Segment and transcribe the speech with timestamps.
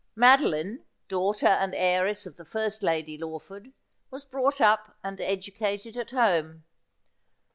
[0.15, 3.71] Madoline, daughter and heiress of the first Lady Lawford,
[4.09, 6.63] was brought up and educated at home.